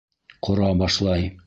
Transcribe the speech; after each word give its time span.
Ҡора 0.47 0.71
башлай. 0.81 1.33